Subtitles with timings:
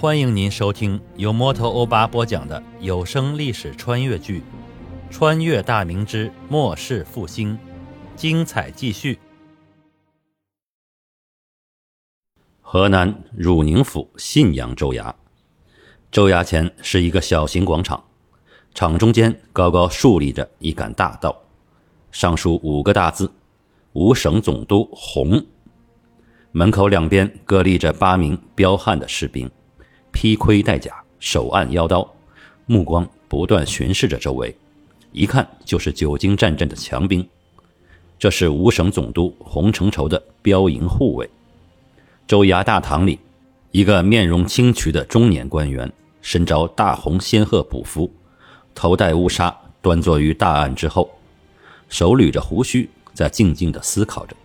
[0.00, 4.40] 欢迎您收听由摩托欧巴播讲的有声历史穿越剧
[5.12, 7.52] 《穿越大明之末世复兴》，
[8.16, 9.18] 精彩继续。
[12.62, 15.12] 河南汝宁府信阳州衙，
[16.10, 18.02] 州衙前是一个小型广场，
[18.74, 21.38] 场中间高高竖立着一杆大刀，
[22.10, 23.30] 上书五个大字
[23.92, 25.44] ：“五省总督洪。”
[26.52, 29.50] 门口两边各立着八名彪悍的士兵，
[30.12, 32.08] 披盔戴甲，手按腰刀，
[32.66, 34.54] 目光不断巡视着周围，
[35.12, 37.26] 一看就是久经战阵的强兵。
[38.18, 41.28] 这是五省总督洪承畴的标营护卫。
[42.26, 43.18] 州衙大堂里，
[43.70, 48.12] 一个面容清癯的中年官员，身着大红仙鹤补服，
[48.74, 51.10] 头戴乌纱，端坐于大案之后，
[51.88, 54.36] 手捋着胡须，在静静地思考着。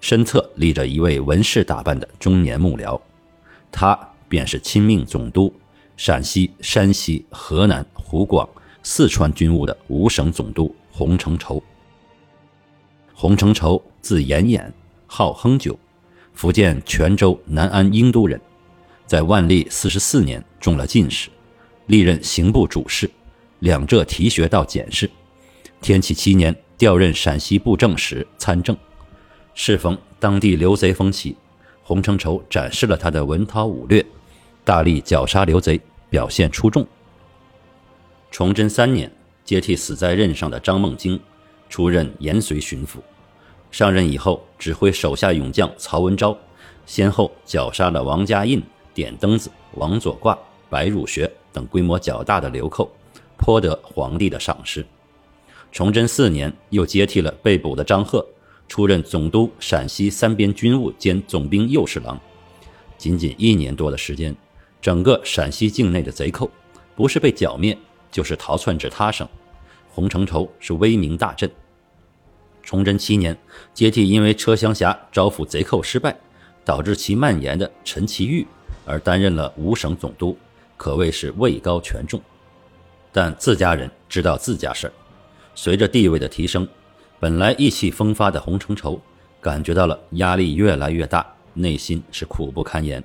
[0.00, 3.00] 身侧立着一位文士打扮的中年幕僚，
[3.70, 3.98] 他
[4.28, 5.52] 便是亲命总督
[5.96, 8.48] 陕西、山西、河南、湖广、
[8.82, 11.62] 四川军务的五省总督洪承畴。
[13.14, 14.70] 洪承畴字延衍，
[15.06, 15.76] 号亨九，
[16.32, 18.40] 福建泉州南安英都人，
[19.06, 21.28] 在万历四十四年中了进士，
[21.86, 23.10] 历任刑部主事，
[23.58, 25.10] 两浙提学道检事。
[25.80, 28.76] 天启七年调任陕西布政使参政。
[29.54, 31.36] 适逢当地刘贼风起，
[31.82, 34.04] 洪承畴展示了他的文韬武略，
[34.68, 35.80] 大力绞杀刘贼，
[36.10, 36.86] 表现出众。
[38.30, 39.10] 崇祯三年，
[39.42, 41.18] 接替死在任上的张梦京
[41.70, 42.98] 出任延绥巡抚。
[43.70, 46.36] 上任以后，指挥手下勇将曹文昭，
[46.84, 52.92] 先后绞杀了王家印、点灯子、王左挂、白汝学等规模较大的流寇，
[53.38, 54.84] 颇得皇帝的赏识。
[55.72, 58.22] 崇祯四年，又接替了被捕的张贺。
[58.68, 62.20] 出任总督陕西三边军务兼总兵右侍郎，
[62.98, 64.36] 仅仅一年多的时间，
[64.80, 66.50] 整个陕西境内的贼寇，
[66.94, 67.76] 不是被剿灭，
[68.10, 69.26] 就是逃窜至他省。
[69.90, 71.50] 洪承畴是威名大振。
[72.62, 73.36] 崇祯七年，
[73.72, 76.16] 接替因为车厢峡招抚贼寇失败，
[76.64, 78.46] 导致其蔓延的陈其玉，
[78.84, 80.36] 而担任了五省总督，
[80.76, 82.20] 可谓是位高权重。
[83.10, 84.92] 但自家人知道自家事儿，
[85.54, 86.68] 随着地位的提升。
[87.18, 89.00] 本来意气风发的洪承畴，
[89.40, 93.02] 感觉到了压力越来越大，内心是苦不堪言。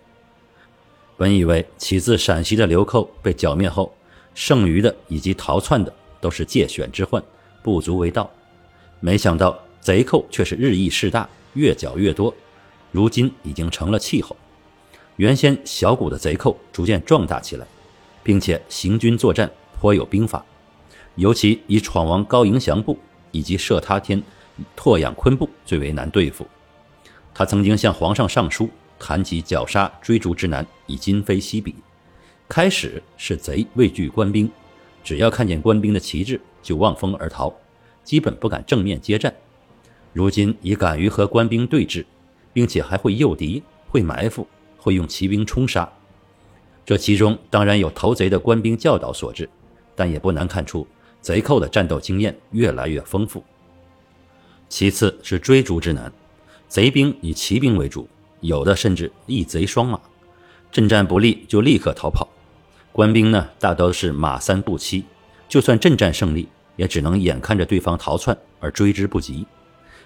[1.24, 3.96] 本以为起自陕西的流寇被剿灭后，
[4.36, 7.24] 剩余的以及逃窜的都是借选之患，
[7.62, 8.30] 不足为道。
[9.00, 12.36] 没想到贼寇却是日益势大，越剿越多，
[12.92, 14.36] 如今已经成了气候。
[15.16, 17.66] 原先小股的贼寇逐渐壮大起来，
[18.22, 20.44] 并且行军作战颇有兵法，
[21.16, 23.00] 尤其以闯王高迎祥部。
[23.32, 24.22] 以及射他天、
[24.76, 26.46] 拓养昆部最为难对付。
[27.34, 28.70] 他曾经向皇上上书，
[29.04, 31.76] 谈及绞杀追逐之难，已今非昔比。
[32.48, 34.50] 开始是贼畏惧官兵，
[35.04, 37.54] 只要看见官兵的旗帜就望风而逃，
[38.06, 39.34] 基本不敢正面接战。
[40.14, 42.06] 如今已敢于和官兵对峙，
[42.54, 44.48] 并且还会诱敌、会埋伏、
[44.78, 45.92] 会用骑兵冲杀。
[46.86, 49.50] 这其中当然有头贼的官兵教导所致，
[49.98, 50.88] 但也不难看出。
[51.20, 53.44] 贼寇的战斗经验越来越丰富。
[54.70, 56.12] 其次是追逐之难，
[56.70, 58.08] 贼兵以骑兵为主，
[58.44, 59.98] 有的甚至一贼双马，
[60.70, 62.28] 阵战不利就立刻逃跑。
[62.92, 65.06] 官兵呢，大都是马三步七，
[65.48, 69.48] 就算阵战胜利，也只能眼看着对方逃窜而追之不及。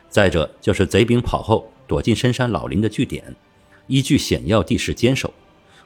[0.07, 3.35] 再者就是贼兵跑后躲进深山老林的据点，
[3.87, 5.33] 依据险要地势坚守。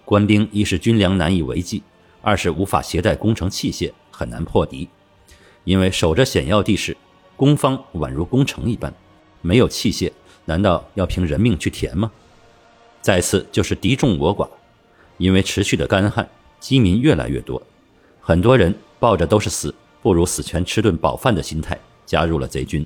[0.03, 1.81] 官兵一是军粮难以为继，
[2.21, 4.89] 二是无法携带攻城器械，很难破敌。
[5.63, 6.97] 因为守着险要地势，
[7.37, 8.93] 攻方宛如攻城一般，
[9.41, 10.11] 没有器械，
[10.43, 12.11] 难道要凭人命去填吗？
[13.01, 14.47] 再次就是敌众我寡，
[15.17, 16.29] 因为持续的干旱，
[16.59, 17.61] 饥民越来越多，
[18.19, 22.85] 很多人抱着都是死不如死全吃顿饱饭的心态加入了贼军。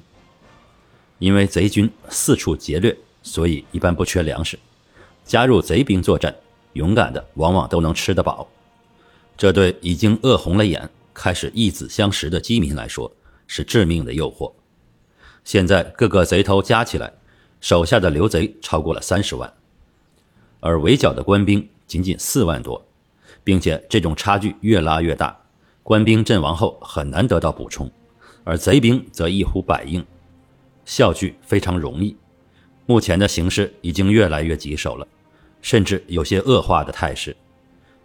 [1.19, 4.57] 因为贼军四处劫掠，所以一般不缺粮食，
[5.23, 6.35] 加入贼兵作战，
[6.73, 8.47] 勇敢的往往都能吃得饱。
[9.37, 10.89] 这对已经饿红了眼。
[11.13, 13.09] 开始义子相识的饥民来说
[13.47, 14.51] 是致命的诱惑。
[15.45, 17.13] 现在各个贼头加起来，
[17.61, 19.53] 手下的刘贼超过了三十万，
[20.65, 22.83] 而围剿的官兵仅仅四万多，
[23.43, 25.37] 并且这种差距越拉越大。
[25.83, 27.87] 官兵阵亡后很难得到补充，
[28.43, 30.03] 而贼兵则一呼百应，
[30.83, 32.17] 效聚非常容易。
[32.87, 35.07] 目前的形势已经越来越棘手了，
[35.61, 37.37] 甚至有些恶化的态势。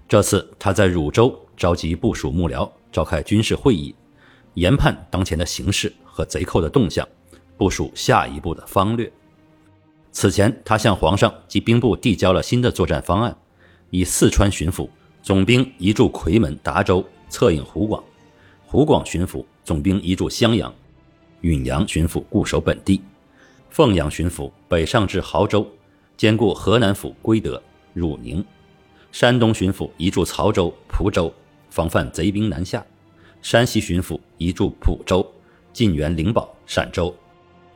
[0.07, 2.71] 这次他在汝州召集部署幕僚。
[2.93, 3.95] 召开军事会议，
[4.55, 7.09] 研判当前的形势和贼寇的动向，
[7.57, 9.11] 部署下一步的方略。
[10.13, 13.37] 此前，他向皇上及兵部递交了新的作战方案，
[13.91, 14.89] 以四川巡抚
[15.23, 18.03] 总兵移驻夔门、达州，策应湖广；
[18.67, 20.73] 湖广巡抚总兵移驻襄阳；
[21.43, 23.01] 允阳巡抚固守本地；
[23.71, 25.67] 凤阳巡抚北上至亳州，
[26.17, 27.63] 兼顾河南府归德、
[27.95, 28.43] 汝宁；
[29.13, 31.33] 山东巡抚移驻曹州、蒲州，
[31.71, 32.81] 防范贼兵南下；
[33.43, 35.25] 山西巡抚移驻蒲州，
[35.73, 37.15] 进援灵宝、陕州；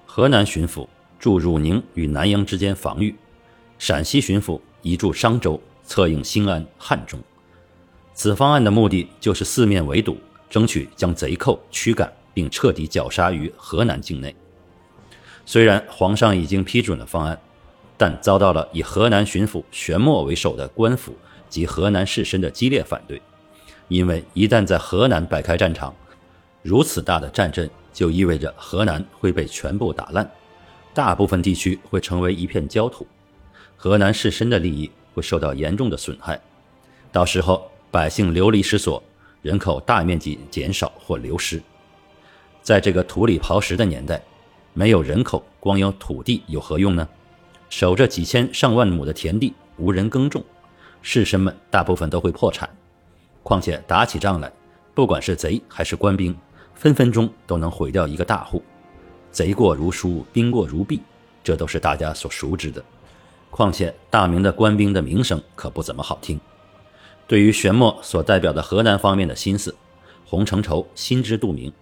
[0.04, 0.86] 河南巡抚
[1.19, 3.14] 驻汝宁与南阳之间防御；
[3.78, 5.61] 陕西巡抚移驻商州。
[5.87, 7.20] 策应兴安、汉中，
[8.14, 10.16] 此方案的目的就是四面围堵，
[10.49, 14.34] 争取将贼寇驱赶并彻底绞杀于河南境内。
[15.44, 17.38] 虽然皇上已经批准了方案，
[17.99, 21.14] 但遭到了以河南巡抚玄默为首的官府
[21.50, 23.20] 及河南士绅的激烈反对。
[23.88, 25.94] 因为一旦在河南摆开战场，
[26.62, 30.31] 如此大的战阵就意味着河南会被全部打烂，
[30.94, 33.06] 大部分地区会成为一片焦土，
[33.76, 34.91] 河南士绅的利益。
[35.14, 36.41] 会受到严重的损害，
[37.12, 39.00] 到时候百姓流离失所，
[39.43, 41.62] 人口大面积减少或流失。
[42.62, 44.20] 在这个土里刨食的年代，
[44.73, 47.08] 没有人口，光有土地有何用呢？
[47.70, 50.43] 守着几千上万亩的田地，无人耕种，
[51.00, 52.69] 士绅们大部分都会破产。
[53.44, 54.52] 况且打起仗来，
[54.96, 56.37] 不管是贼还是官兵，
[56.75, 58.61] 分分钟都能毁掉一个大户。
[59.34, 61.00] 贼过如书，兵过如敝，
[61.42, 62.82] 这都是大家所熟知的。
[63.50, 66.40] 况且大明的官兵的名声可不怎么好听。
[67.26, 69.75] 对于玄默所代表的河南方面的心思，
[70.25, 71.72] 洪承畴心知肚明，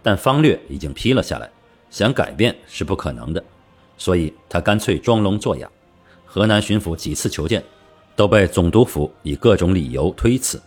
[0.00, 1.50] 但方略已经批了下来，
[1.90, 3.42] 想改变是不可能的，
[3.98, 5.68] 所以他干脆装聋作哑。
[6.24, 7.64] 河南巡抚几次求见，
[8.14, 10.62] 都被总督府以各种理由推辞，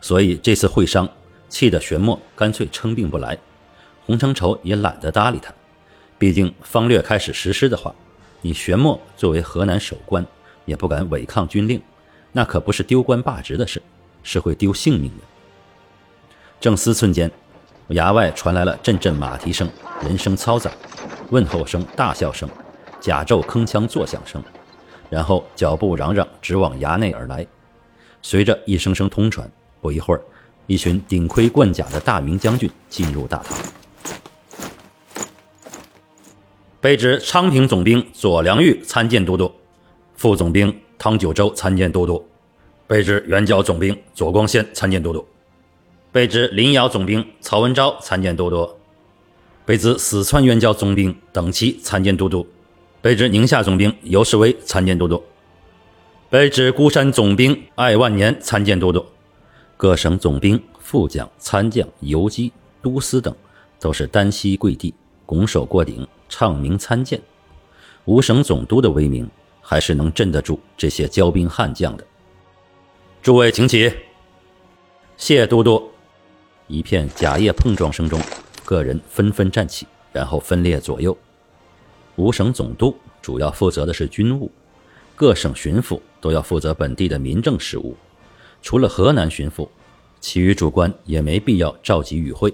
[0.00, 1.08] 所以这次会商
[1.48, 3.38] 气得玄默干脆称病不来。
[4.04, 5.52] 洪承畴也懒得搭理他，
[6.18, 7.94] 毕竟方略开始实施的话。
[8.40, 10.24] 你玄默作为河南守官，
[10.64, 11.82] 也不敢违抗军令，
[12.30, 13.82] 那可不是丢官罢职的事，
[14.22, 15.24] 是会丢性命的。
[16.60, 17.28] 正思忖间，
[17.88, 19.68] 衙外传来了阵阵马蹄声、
[20.02, 20.70] 人声嘈杂、
[21.30, 22.48] 问候声、大笑声、
[23.00, 24.40] 甲胄铿锵作响声，
[25.10, 27.44] 然后脚步嚷嚷直往衙内而来。
[28.22, 29.50] 随着一声声通传，
[29.80, 30.22] 不一会儿，
[30.68, 33.58] 一群顶盔贯甲的大明将军进入大堂。
[36.80, 39.50] 卑职昌平总兵左良玉参见都督，
[40.14, 42.24] 副总兵汤九州参见都督，
[42.86, 45.26] 卑职援剿总兵左光宪参见都督，
[46.12, 48.70] 卑职临洮总兵曹文昭参见都督，
[49.66, 52.46] 卑职四川援剿总兵邓启参见都督，
[53.02, 55.20] 卑职宁夏总兵尤世威参见都督，
[56.30, 59.04] 卑职孤山总兵艾万年参见都督。
[59.76, 62.52] 各省总兵、副将、参将、游击、
[62.82, 63.34] 都司等，
[63.80, 64.94] 都是单膝跪地，
[65.26, 66.06] 拱手过顶。
[66.28, 67.20] 唱名参见，
[68.04, 69.28] 五省总督的威名
[69.60, 72.06] 还是能镇得住这些骄兵悍将的。
[73.22, 73.92] 诸位请起，
[75.16, 75.90] 谢都督。
[76.66, 78.20] 一片甲叶碰撞声中，
[78.64, 81.16] 个人纷纷站起，然后分列左右。
[82.16, 84.50] 五省总督主要负责的是军务，
[85.16, 87.96] 各省巡抚都要负责本地的民政事务。
[88.60, 89.68] 除了河南巡抚，
[90.20, 92.52] 其余主官也没必要召集与会。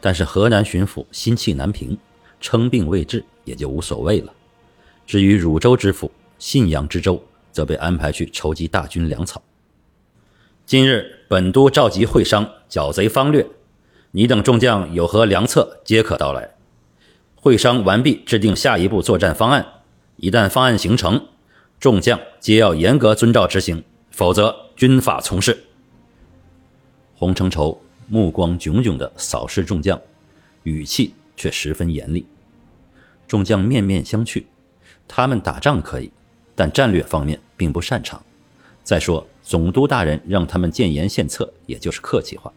[0.00, 1.96] 但是河南巡抚心气难平。
[2.44, 4.30] 称病未治，也就无所谓了。
[5.06, 9.42] 至于汝州知府信阳知州，则被安排去筹集大军粮草。
[10.66, 13.46] 今日本都召集会商剿贼方略，
[14.10, 16.54] 你等众将有何良策，皆可到来。
[17.34, 19.66] 会商完毕，制定下一步作战方案。
[20.16, 21.28] 一旦方案形成，
[21.80, 25.64] 众将皆要严格遵照执行，否则军法从事。
[27.14, 29.98] 洪承畴目光炯炯地扫视众将，
[30.64, 32.26] 语气却十分严厉。
[33.26, 34.44] 众将面面相觑，
[35.08, 36.10] 他们打仗可以，
[36.54, 38.22] 但战略方面并不擅长。
[38.82, 42.52] 再说，总督大人让他们建言献策，也就是客气话，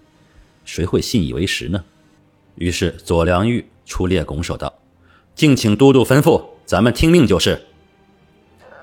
[0.65, 1.83] 谁会信以为实呢？
[2.55, 4.73] 于是左良玉出列拱手道
[5.35, 7.61] ：“敬请都督吩咐，咱们听命就是。”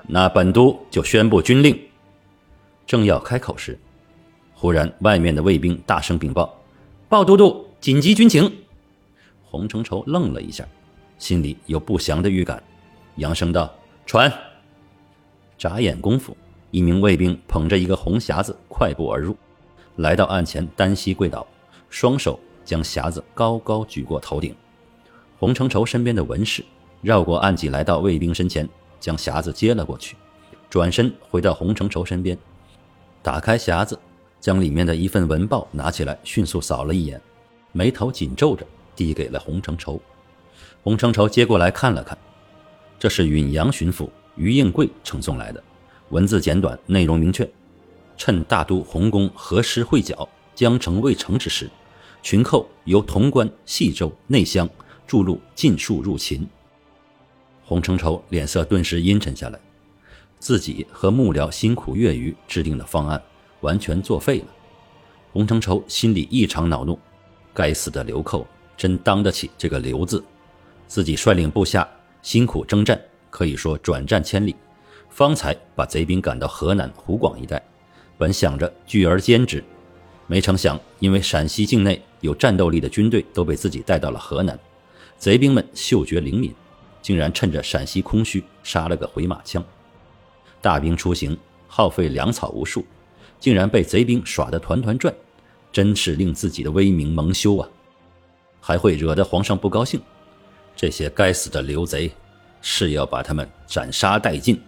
[0.07, 1.79] 那本都就宣布军令。
[2.87, 3.77] 正要开口时，
[4.53, 6.61] 忽然外面的卫兵大声禀报
[7.09, 8.51] ：“报都督，紧急军情！”
[9.43, 10.67] 洪承畴愣了一下。
[11.17, 12.61] 心里有不祥的预感，
[13.15, 13.73] 扬声道
[14.05, 14.31] ：“传！”
[15.57, 16.35] 眨眼功夫，
[16.71, 19.35] 一名卫兵捧着一个红匣子快步而入，
[19.95, 21.47] 来到案前，单膝跪倒，
[21.89, 24.53] 双手将匣子高高举过头顶。
[25.39, 26.63] 洪承畴身边的文士
[27.01, 28.67] 绕过案几，来到卫兵身前，
[28.99, 30.17] 将匣子接了过去，
[30.69, 32.37] 转身回到洪承畴身边，
[33.21, 33.97] 打开匣子，
[34.41, 37.21] 将里面的一份文报拿起来，迅速扫了一眼，
[37.71, 40.01] 眉头紧皱着，递给了洪承畴。
[40.85, 42.15] 洪承畴接过来看了看，
[42.99, 45.63] 这是允阳巡抚于应贵呈送来的，
[46.09, 47.49] 文字简短，内容明确。
[48.15, 51.67] 趁大都洪公何时会剿，江城未成之时，
[52.21, 54.69] 群寇由潼关、西州、内乡
[55.07, 56.47] 筑路尽数入秦。
[57.63, 59.59] 洪承畴脸色顿时阴沉下来，
[60.37, 63.19] 自己和幕僚辛苦月余制定的方案
[63.61, 64.45] 完全作废了。
[65.33, 66.99] 洪承畴心里异常恼怒，
[67.55, 68.45] 该死的流寇
[68.77, 70.23] 真当得起这个“流”字。
[70.87, 71.87] 自己率领部下
[72.21, 72.99] 辛苦征战，
[73.29, 74.55] 可以说转战千里，
[75.09, 77.61] 方才把贼兵赶到河南、湖广一带，
[78.17, 79.63] 本想着聚而歼之，
[80.27, 84.59] 没成想因为陕西境内有战斗力的军队都被自己带到了河南，
[85.17, 86.53] 贼兵们嗅觉灵敏。
[87.01, 89.63] 竟然趁着陕西空虚，杀了个回马枪。
[90.59, 91.37] 大兵出行，
[91.67, 92.83] 耗费粮草无数，
[93.39, 95.13] 竟然被贼兵耍得团团转，
[95.71, 97.69] 真是令自己的威名蒙羞啊！
[98.59, 100.01] 还会惹得皇上不高兴。
[100.75, 102.11] 这些该死的刘贼，
[102.61, 104.61] 是要把他们斩杀殆尽。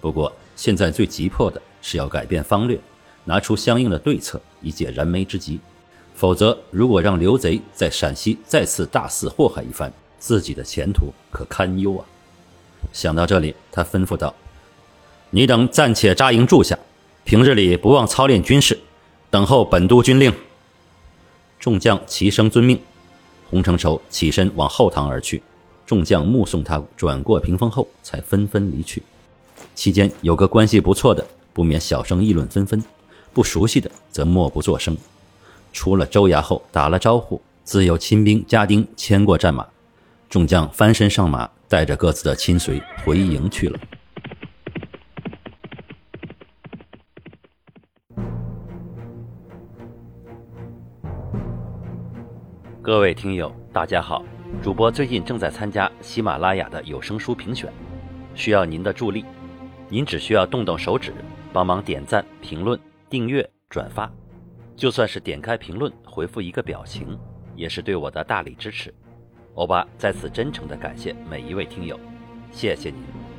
[0.00, 2.78] 不过现在最急迫的是要改变方略，
[3.24, 5.60] 拿出相应的对策，以解燃眉之急。
[6.14, 12.04] 否则，如果让刘贼在陕西再次大肆祸害一番，自己的前途可堪忧啊！
[12.92, 14.34] 想到这里，他吩咐道
[15.30, 16.78] ：“你等暂且扎营住下，
[17.24, 18.78] 平日里不忘操练军事，
[19.30, 20.30] 等候本都军令。”
[21.58, 22.78] 众将齐声遵命。
[23.50, 25.42] 洪承畴起身往后堂而去，
[25.84, 29.02] 众将目送他转过屏风后，才纷纷离去。
[29.74, 32.80] 期间有个关系不错的，不免小声议论纷纷；
[33.34, 34.96] 不熟悉的，则默不作声。
[35.72, 39.66] 出了州衙后，打了招呼，自有亲兵家丁牵过战马。
[40.28, 43.78] 众将翻身上马，带着各自的亲随回营去了。
[52.90, 54.24] 各位听友，大家好！
[54.60, 57.72] 主播最近正在参加喜马拉雅的有声书评选，
[58.34, 59.24] 需要您的助力。
[59.88, 61.14] 您只需要动动手指，
[61.52, 62.76] 帮忙点赞、评论、
[63.08, 64.10] 订阅、转发，
[64.74, 67.16] 就算是点开评论回复一个表情，
[67.54, 68.92] 也是对我的大力支持。
[69.54, 71.96] 欧巴在此真诚的感谢每一位听友，
[72.50, 73.29] 谢谢您。